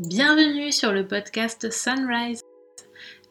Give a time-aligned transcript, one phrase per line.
[0.00, 2.42] Bienvenue sur le podcast Sunrise.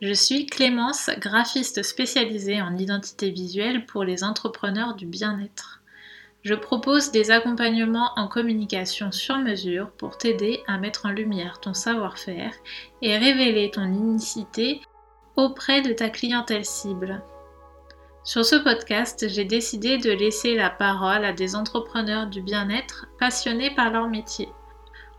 [0.02, 5.82] Je suis Clémence, graphiste spécialisée en identité visuelle pour les entrepreneurs du bien-être.
[6.42, 11.74] Je propose des accompagnements en communication sur mesure pour t'aider à mettre en lumière ton
[11.74, 12.54] savoir-faire
[13.02, 14.80] et révéler ton unicité
[15.36, 17.22] auprès de ta clientèle cible.
[18.24, 23.76] Sur ce podcast, j'ai décidé de laisser la parole à des entrepreneurs du bien-être passionnés
[23.76, 24.48] par leur métier.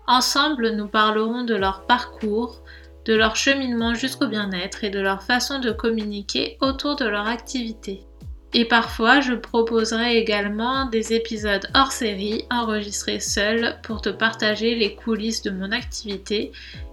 [0.07, 2.63] Ensemble, nous parlerons de leur parcours,
[3.07, 8.05] de leur cheminement jusqu'au bien-être et de leur façon de communiquer autour de leur activité.
[8.53, 14.95] Et parfois, je proposerai également des épisodes hors série enregistrés seuls pour te partager les
[14.95, 16.53] coulisses de mon activité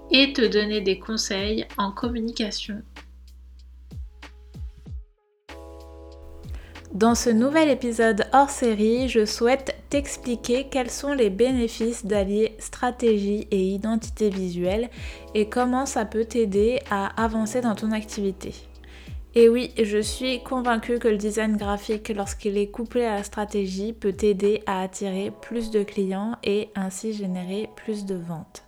[0.09, 2.81] et te donner des conseils en communication.
[6.93, 13.47] Dans ce nouvel épisode hors série, je souhaite t'expliquer quels sont les bénéfices d'allier stratégie
[13.49, 14.89] et identité visuelle
[15.33, 18.53] et comment ça peut t'aider à avancer dans ton activité.
[19.35, 23.93] Et oui, je suis convaincue que le design graphique, lorsqu'il est couplé à la stratégie,
[23.93, 28.65] peut t'aider à attirer plus de clients et ainsi générer plus de ventes.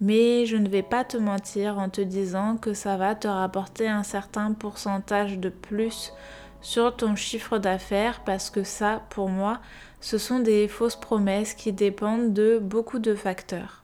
[0.00, 3.88] Mais je ne vais pas te mentir en te disant que ça va te rapporter
[3.88, 6.12] un certain pourcentage de plus
[6.60, 9.60] sur ton chiffre d'affaires parce que ça, pour moi,
[10.00, 13.82] ce sont des fausses promesses qui dépendent de beaucoup de facteurs.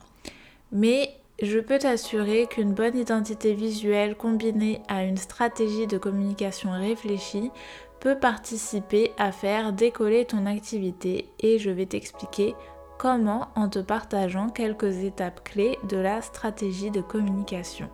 [0.72, 1.10] Mais
[1.42, 7.50] je peux t'assurer qu'une bonne identité visuelle combinée à une stratégie de communication réfléchie
[8.00, 12.54] peut participer à faire décoller ton activité et je vais t'expliquer
[12.98, 17.90] comment en te partageant quelques étapes clés de la stratégie de communication.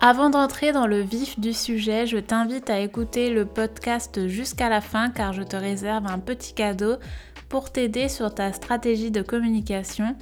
[0.00, 4.80] Avant d'entrer dans le vif du sujet, je t'invite à écouter le podcast jusqu'à la
[4.82, 6.96] fin car je te réserve un petit cadeau
[7.48, 10.14] pour t'aider sur ta stratégie de communication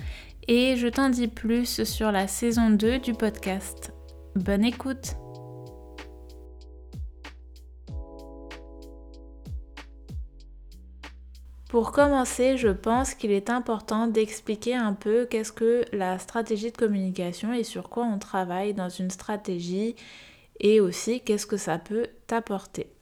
[0.46, 3.92] et je t'en dis plus sur la saison 2 du podcast.
[4.36, 5.16] Bonne écoute
[11.74, 16.76] Pour commencer, je pense qu'il est important d'expliquer un peu qu'est-ce que la stratégie de
[16.76, 19.96] communication et sur quoi on travaille dans une stratégie
[20.60, 22.92] et aussi qu'est-ce que ça peut t'apporter.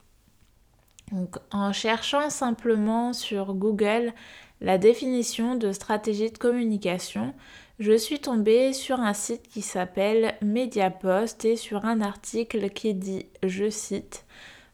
[1.11, 4.15] Donc, en cherchant simplement sur Google
[4.63, 7.35] la définition de stratégie de communication,
[7.79, 13.27] je suis tombée sur un site qui s'appelle Mediapost et sur un article qui dit,
[13.43, 14.25] je cite,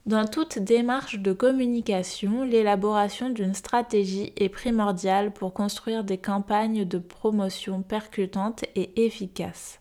[0.09, 6.97] dans toute démarche de communication, l'élaboration d'une stratégie est primordiale pour construire des campagnes de
[6.97, 9.81] promotion percutantes et efficaces.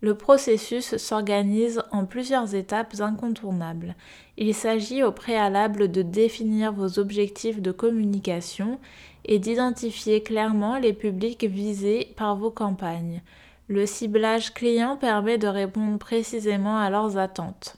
[0.00, 3.94] Le processus s'organise en plusieurs étapes incontournables.
[4.36, 8.80] Il s'agit au préalable de définir vos objectifs de communication
[9.24, 13.22] et d'identifier clairement les publics visés par vos campagnes.
[13.68, 17.76] Le ciblage client permet de répondre précisément à leurs attentes.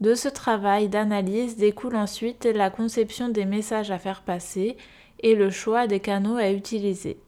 [0.00, 4.76] De ce travail d'analyse découle ensuite la conception des messages à faire passer
[5.22, 7.18] et le choix des canaux à utiliser.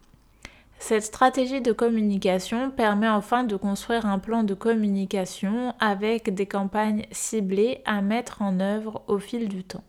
[0.78, 7.06] Cette stratégie de communication permet enfin de construire un plan de communication avec des campagnes
[7.12, 9.84] ciblées à mettre en œuvre au fil du temps.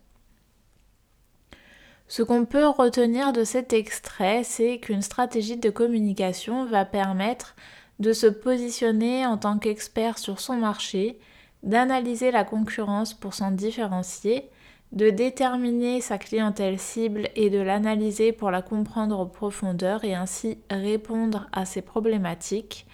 [2.06, 7.56] Ce qu'on peut retenir de cet extrait, c'est qu'une stratégie de communication va permettre
[7.98, 11.18] de se positionner en tant qu'expert sur son marché,
[11.64, 14.50] d'analyser la concurrence pour s'en différencier,
[14.92, 20.58] de déterminer sa clientèle cible et de l'analyser pour la comprendre en profondeur et ainsi
[20.70, 22.86] répondre à ses problématiques,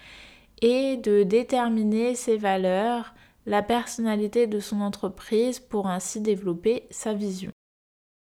[0.63, 3.13] et de déterminer ses valeurs,
[3.45, 7.51] la personnalité de son entreprise pour ainsi développer sa vision.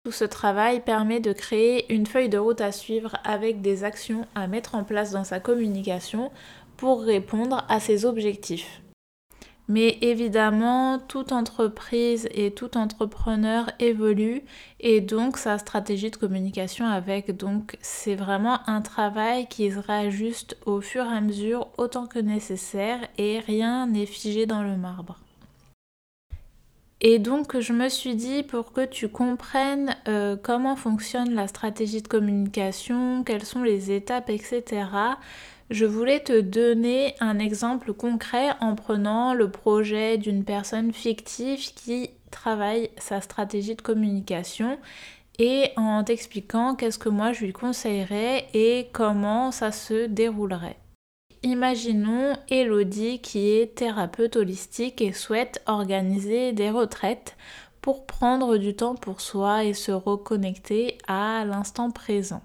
[0.06, 4.26] Tout ce travail permet de créer une feuille de route à suivre avec des actions
[4.34, 6.32] à mettre en place dans sa communication
[6.78, 8.82] pour répondre à ses objectifs.
[9.70, 14.42] Mais évidemment, toute entreprise et tout entrepreneur évolue
[14.80, 17.38] et donc sa stratégie de communication avec.
[17.38, 22.18] Donc c'est vraiment un travail qui se réajuste au fur et à mesure autant que
[22.18, 25.20] nécessaire et rien n'est figé dans le marbre.
[27.02, 32.02] Et donc je me suis dit pour que tu comprennes euh, comment fonctionne la stratégie
[32.02, 34.88] de communication, quelles sont les étapes, etc
[35.70, 42.10] je voulais te donner un exemple concret en prenant le projet d'une personne fictive qui
[42.32, 44.80] travaille sa stratégie de communication
[45.38, 50.78] et en t'expliquant qu'est-ce que moi je lui conseillerais et comment ça se déroulerait.
[51.44, 57.38] Imaginons Elodie qui est thérapeute holistique et souhaite organiser des retraites
[57.80, 62.42] pour prendre du temps pour soi et se reconnecter à l'instant présent.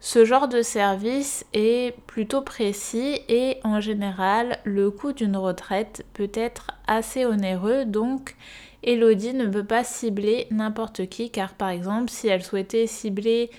[0.00, 6.30] Ce genre de service est plutôt précis et en général le coût d'une retraite peut
[6.32, 8.34] être assez onéreux donc
[8.82, 13.50] Elodie ne peut pas cibler n'importe qui car par exemple si elle souhaitait cibler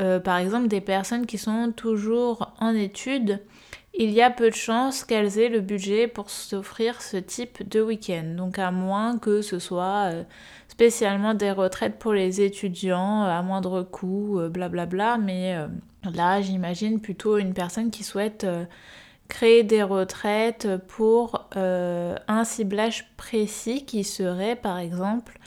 [0.00, 3.40] euh, par exemple des personnes qui sont toujours en études,
[3.94, 7.80] il y a peu de chances qu'elles aient le budget pour s'offrir ce type de
[7.80, 8.34] week-end.
[8.36, 10.22] Donc à moins que ce soit euh,
[10.78, 15.18] spécialement des retraites pour les étudiants euh, à moindre coût, blablabla.
[15.18, 15.56] Mais
[16.14, 18.46] là, j'imagine plutôt une personne qui souhaite
[19.26, 25.38] créer des retraites pour un ciblage précis qui serait par exemple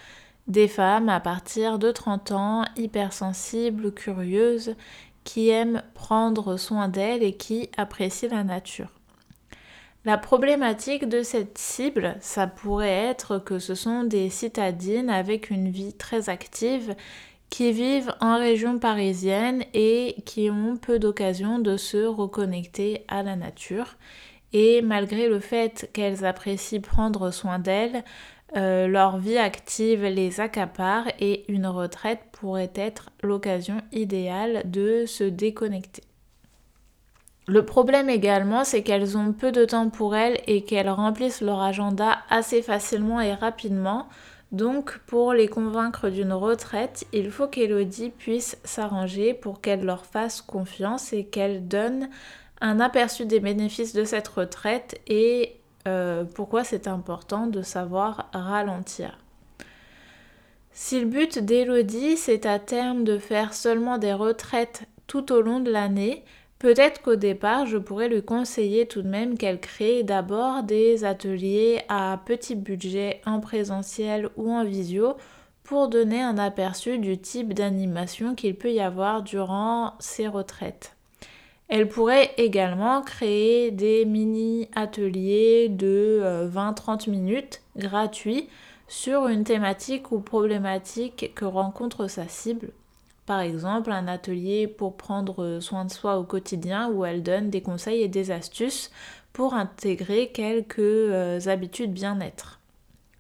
[0.48, 4.76] des femmes à partir de 30 ans, hypersensibles, curieuses,
[5.24, 9.01] qui aiment prendre soin d'elles et qui apprécient la nature.
[10.04, 15.70] La problématique de cette cible, ça pourrait être que ce sont des citadines avec une
[15.70, 16.96] vie très active
[17.52, 23.36] qui vivent en région parisienne et qui ont peu d'occasion de se reconnecter à la
[23.36, 23.98] nature.
[24.54, 28.04] Et malgré le fait qu'elles apprécient prendre soin d'elles,
[28.58, 35.26] euh, leur vie active les accapare et une retraite pourrait être l'occasion idéale de se
[35.26, 36.02] déconnecter.
[37.48, 41.62] Le problème également, c'est qu'elles ont peu de temps pour elles et qu'elles remplissent leur
[41.62, 44.08] agenda assez facilement et rapidement.
[44.52, 50.42] Donc, pour les convaincre d'une retraite, il faut qu'Elodie puisse s'arranger pour qu'elle leur fasse
[50.42, 52.10] confiance et qu'elle donne
[52.60, 55.56] un aperçu des bénéfices de cette retraite et
[55.88, 59.18] euh, pourquoi c'est important de savoir ralentir.
[60.74, 65.60] Si le but d'Elodie, c'est à terme de faire seulement des retraites tout au long
[65.60, 66.24] de l'année,
[66.62, 71.82] peut-être qu'au départ, je pourrais lui conseiller tout de même qu'elle crée d'abord des ateliers
[71.90, 75.16] à petit budget en présentiel ou en visio
[75.64, 80.96] pour donner un aperçu du type d'animation qu'il peut y avoir durant ces retraites.
[81.68, 88.50] Elle pourrait également créer des mini-ateliers de 20-30 euh, minutes gratuits
[88.88, 92.72] sur une thématique ou problématique que rencontre sa cible.
[93.26, 97.62] Par exemple, un atelier pour prendre soin de soi au quotidien où elle donne des
[97.62, 98.92] conseils et des astuces
[99.34, 102.60] pour intégrer quelques euh, habitudes bien-être.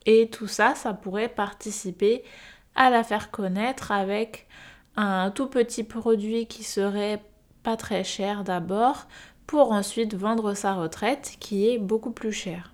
[0.05, 2.23] Et tout ça, ça pourrait participer
[2.75, 4.47] à la faire connaître avec
[4.95, 7.23] un tout petit produit qui serait
[7.63, 9.07] pas très cher d'abord
[9.45, 12.73] pour ensuite vendre sa retraite qui est beaucoup plus chère.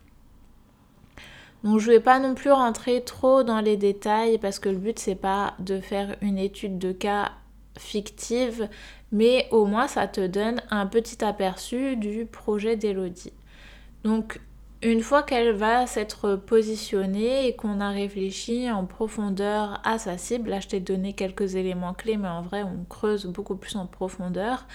[1.63, 5.00] Donc je vais pas non plus rentrer trop dans les détails parce que le but
[5.00, 7.31] c'est pas de faire une étude de cas
[7.77, 8.69] fictive,
[9.12, 13.33] mais au moins ça te donne un petit aperçu du projet d'Elodie.
[14.04, 14.39] Donc
[14.83, 20.51] une fois qu'elle va s'être positionnée et qu'on a réfléchi en profondeur à sa cible,
[20.51, 23.88] là je t'ai donné quelques éléments clés, mais en vrai on creuse beaucoup plus en
[23.88, 24.68] profondeur,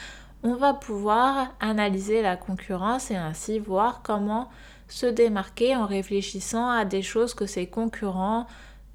[0.43, 4.49] on va pouvoir analyser la concurrence et ainsi voir comment
[4.93, 8.47] se démarquer en réfléchissant à des choses que ses concurrents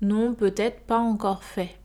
[0.02, 1.76] n'ont peut-être pas encore fait.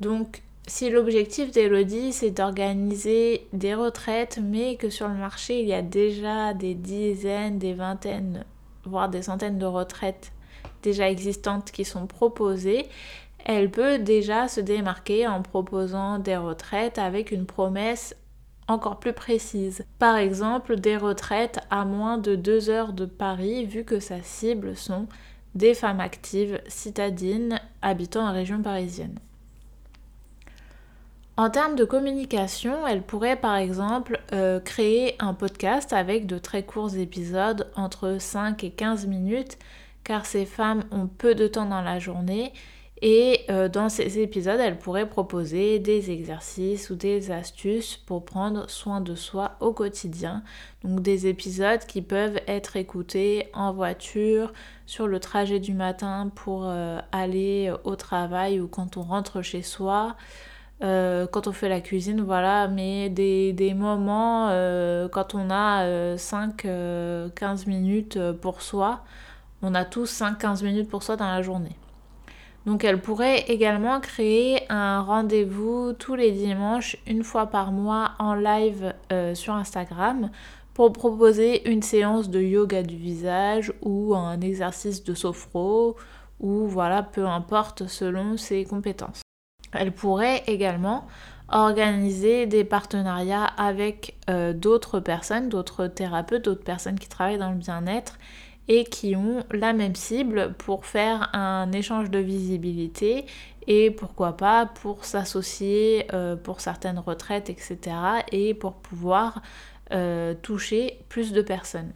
[0.00, 5.74] Donc si l'objectif d'Elodie c'est d'organiser des retraites, mais que sur le marché il y
[5.74, 8.44] a déjà des dizaines, des vingtaines,
[8.84, 10.32] voire des centaines de retraites
[10.82, 12.86] déjà existantes qui sont proposées,
[13.44, 18.16] elle peut déjà se démarquer en proposant des retraites avec une promesse
[18.68, 19.84] encore plus précise.
[19.98, 24.76] Par exemple, des retraites à moins de deux heures de Paris, vu que sa cible
[24.76, 25.06] sont
[25.54, 29.18] des femmes actives citadines habitant en région parisienne.
[31.38, 36.64] En termes de communication, elle pourrait par exemple euh, créer un podcast avec de très
[36.64, 39.56] courts épisodes entre 5 et 15 minutes
[40.02, 42.52] car ces femmes ont peu de temps dans la journée
[43.00, 48.68] et euh, dans ces épisodes, elle pourrait proposer des exercices ou des astuces pour prendre
[48.68, 50.42] soin de soi au quotidien.
[50.82, 54.52] Donc des épisodes qui peuvent être écoutés en voiture,
[54.88, 59.62] sur le trajet du matin pour euh, aller au travail ou quand on rentre chez
[59.62, 60.16] soi.
[60.82, 64.48] Euh, quand on fait la cuisine, voilà, mais des, des moments
[65.12, 67.28] quand on a 5-15 euh,
[67.66, 69.04] minutes pour soi,
[69.62, 71.76] on a tous 5-15 minutes pour soi dans la journée.
[72.68, 78.34] Donc elle pourrait également créer un rendez-vous tous les dimanches, une fois par mois, en
[78.34, 78.92] live
[79.32, 80.30] sur Instagram
[80.74, 85.96] pour proposer une séance de yoga du visage ou un exercice de sophro
[86.40, 89.22] ou voilà, peu importe selon ses compétences.
[89.72, 91.06] Elle pourrait également
[91.50, 97.56] organiser des partenariats avec euh, d'autres personnes, d'autres thérapeutes, d'autres personnes qui travaillent dans le
[97.56, 98.18] bien-être
[98.68, 103.26] et qui ont la même cible pour faire un échange de visibilité
[103.66, 107.78] et pourquoi pas pour s'associer euh, pour certaines retraites, etc.
[108.32, 109.42] et pour pouvoir
[109.92, 111.92] euh, toucher plus de personnes.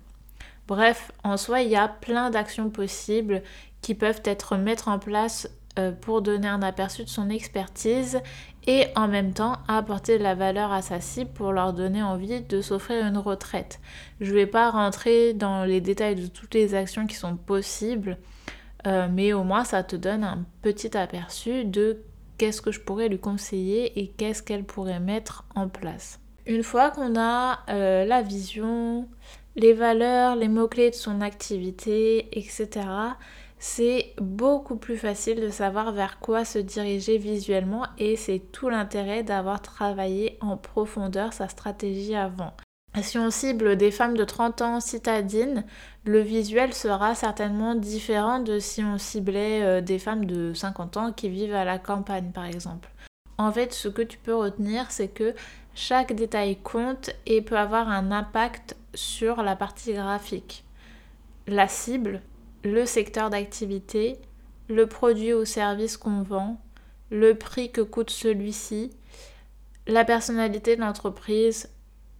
[0.68, 3.42] Bref, en soi, il y a plein d'actions possibles
[3.80, 8.20] qui peuvent être mises en place euh, pour donner un aperçu de son expertise
[8.66, 12.40] et en même temps apporter de la valeur à sa cible pour leur donner envie
[12.40, 13.80] de s'offrir une retraite.
[14.20, 18.18] Je ne vais pas rentrer dans les détails de toutes les actions qui sont possibles,
[18.86, 22.02] euh, mais au moins ça te donne un petit aperçu de
[22.38, 26.20] qu'est-ce que je pourrais lui conseiller et qu'est-ce qu'elle pourrait mettre en place.
[26.46, 29.08] Une fois qu'on a euh, la vision,
[29.54, 32.68] les valeurs, les mots-clés de son activité, etc.,
[33.64, 39.22] c'est beaucoup plus facile de savoir vers quoi se diriger visuellement et c'est tout l'intérêt
[39.22, 42.54] d'avoir travaillé en profondeur sa stratégie avant.
[43.02, 45.64] Si on cible des femmes de 30 ans citadines,
[46.04, 51.12] le visuel sera certainement différent de si on ciblait euh, des femmes de 50 ans
[51.12, 52.90] qui vivent à la campagne par exemple.
[53.38, 55.36] En fait, ce que tu peux retenir, c'est que
[55.76, 60.64] chaque détail compte et peut avoir un impact sur la partie graphique.
[61.46, 62.22] La cible,
[62.64, 64.18] le secteur d'activité,
[64.68, 66.60] le produit ou service qu'on vend,
[67.10, 68.90] le prix que coûte celui-ci,
[69.86, 71.68] la personnalité de l'entreprise,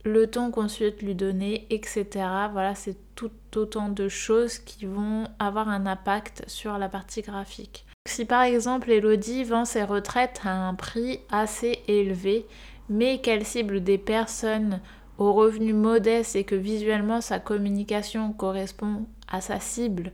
[0.04, 2.06] le ton qu'on souhaite lui donner, etc.
[2.52, 7.87] Voilà, c'est tout autant de choses qui vont avoir un impact sur la partie graphique.
[8.08, 12.46] Si par exemple Elodie vend ses retraites à un prix assez élevé,
[12.88, 14.80] mais qu'elle cible des personnes
[15.18, 20.12] aux revenus modestes et que visuellement sa communication correspond à sa cible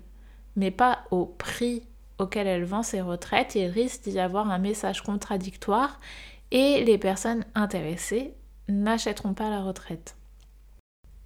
[0.58, 1.84] mais pas au prix
[2.18, 6.00] auquel elle vend ses retraites, il risque d'y avoir un message contradictoire
[6.50, 8.34] et les personnes intéressées
[8.68, 10.16] n'achèteront pas la retraite.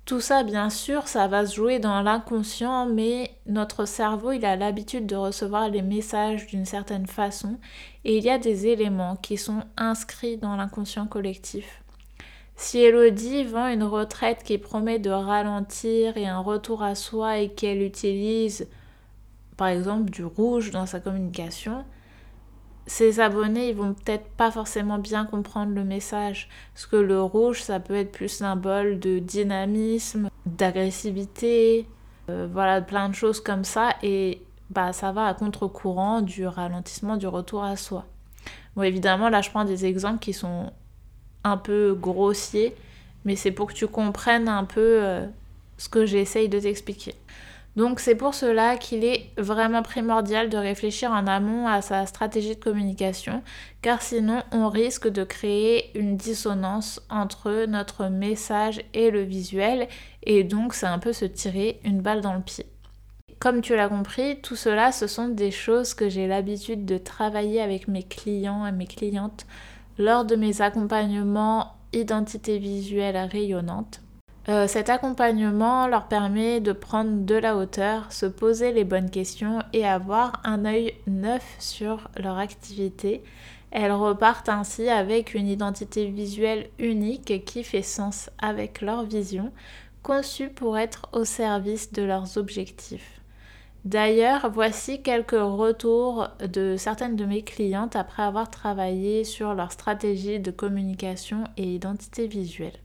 [0.04, 4.56] Tout ça, bien sûr, ça va se jouer dans l'inconscient, mais notre cerveau, il a
[4.56, 7.58] l'habitude de recevoir les messages d'une certaine façon,
[8.04, 11.82] et il y a des éléments qui sont inscrits dans l'inconscient collectif.
[12.56, 17.48] Si Elodie vend une retraite qui promet de ralentir et un retour à soi et
[17.48, 18.68] qu'elle utilise
[19.56, 21.84] par exemple du rouge dans sa communication,
[22.86, 26.48] ses abonnés ils vont peut-être pas forcément bien comprendre le message.
[26.74, 31.86] Parce que le rouge, ça peut être plus symbole de dynamisme, d'agressivité,
[32.28, 33.94] euh, voilà, plein de choses comme ça.
[34.02, 38.06] Et bah, ça va à contre-courant du ralentissement, du retour à soi.
[38.74, 40.72] Bon, évidemment, là, je prends des exemples qui sont
[41.44, 42.74] un peu grossiers,
[43.24, 45.26] mais c'est pour que tu comprennes un peu euh,
[45.76, 47.14] ce que j'essaye de t'expliquer.
[47.74, 52.54] Donc c'est pour cela qu'il est vraiment primordial de réfléchir en amont à sa stratégie
[52.54, 53.42] de communication,
[53.80, 59.88] car sinon on risque de créer une dissonance entre notre message et le visuel,
[60.22, 62.66] et donc c'est un peu se tirer une balle dans le pied.
[63.38, 67.60] Comme tu l'as compris, tout cela, ce sont des choses que j'ai l'habitude de travailler
[67.60, 69.46] avec mes clients et mes clientes
[69.98, 74.01] lors de mes accompagnements identité visuelle rayonnante.
[74.48, 79.60] Euh, cet accompagnement leur permet de prendre de la hauteur, se poser les bonnes questions
[79.72, 83.22] et avoir un œil neuf sur leur activité.
[83.70, 89.52] Elles repartent ainsi avec une identité visuelle unique qui fait sens avec leur vision,
[90.02, 93.20] conçue pour être au service de leurs objectifs.
[93.84, 100.40] D'ailleurs, voici quelques retours de certaines de mes clientes après avoir travaillé sur leur stratégie
[100.40, 102.81] de communication et identité visuelle.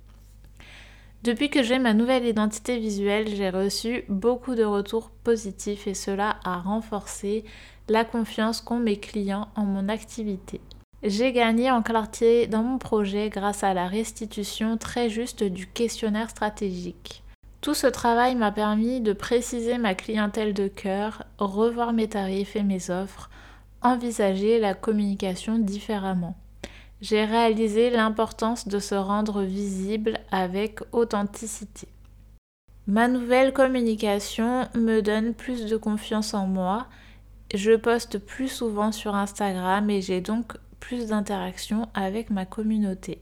[1.24, 6.38] Depuis que j'ai ma nouvelle identité visuelle, j'ai reçu beaucoup de retours positifs et cela
[6.44, 7.44] a renforcé
[7.90, 10.62] la confiance qu'ont mes clients en mon activité.
[11.04, 16.30] J'ai gagné en clarté dans mon projet grâce à la restitution très juste du questionnaire
[16.30, 17.24] stratégique.
[17.62, 22.64] Tout ce travail m'a permis de préciser ma clientèle de cœur, revoir mes tarifs et
[22.64, 23.30] mes offres,
[23.82, 26.36] envisager la communication différemment
[27.02, 31.88] j'ai réalisé l'importance de se rendre visible avec authenticité.
[32.88, 36.88] Ma nouvelle communication me donne plus de confiance en moi.
[37.54, 43.22] Je poste plus souvent sur Instagram et j'ai donc plus d'interactions avec ma communauté.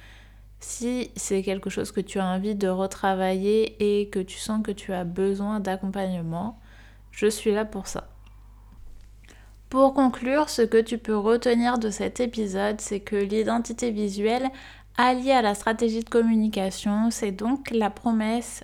[0.59, 4.73] si c'est quelque chose que tu as envie de retravailler et que tu sens que
[4.73, 6.59] tu as besoin d'accompagnement,
[7.13, 8.09] je suis là pour ça.
[9.69, 14.49] Pour conclure, ce que tu peux retenir de cet épisode, c'est que l'identité visuelle
[14.97, 18.63] alliée à la stratégie de communication, c'est donc la promesse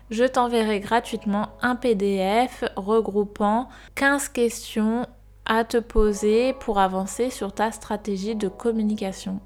[0.10, 5.06] je t'enverrai gratuitement un PDF regroupant 15 questions
[5.46, 9.40] à te poser pour avancer sur ta stratégie de communication.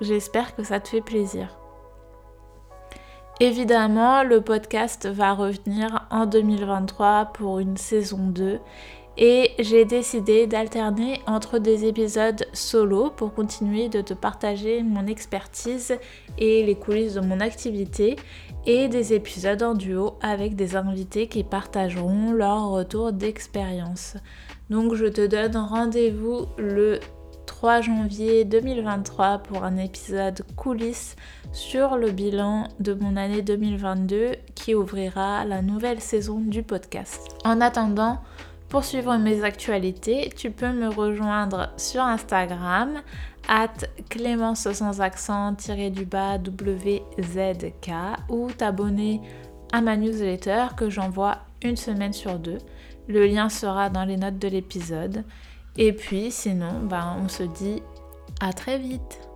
[0.00, 1.59] J'espère que ça te fait plaisir.
[3.42, 8.58] Évidemment, le podcast va revenir en 2023 pour une saison 2
[9.16, 15.96] et j'ai décidé d'alterner entre des épisodes solo pour continuer de te partager mon expertise
[16.36, 18.16] et les coulisses de mon activité
[18.66, 24.18] et des épisodes en duo avec des invités qui partageront leur retour d'expérience.
[24.68, 27.00] Donc je te donne rendez-vous le
[27.60, 31.14] 3 janvier 2023 pour un épisode coulisses
[31.52, 37.36] sur le bilan de mon année 2022 qui ouvrira la nouvelle saison du podcast.
[37.44, 38.22] En attendant,
[38.70, 43.02] pour suivre mes actualités, tu peux me rejoindre sur Instagram
[43.46, 43.74] at
[44.08, 45.54] clémence sans accent
[45.92, 47.90] du bas WZK
[48.30, 49.20] ou t'abonner
[49.70, 52.56] à ma newsletter que j'envoie une semaine sur deux.
[53.06, 55.24] Le lien sera dans les notes de l'épisode.
[55.82, 57.82] Et puis sinon, ben, on se dit
[58.38, 59.29] à très vite